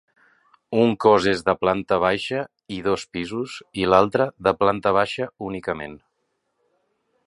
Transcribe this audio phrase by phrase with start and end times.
[0.83, 2.41] Un cos és de planta baixa
[2.79, 5.99] i dos pisos i l'altre de planta baixa únicament.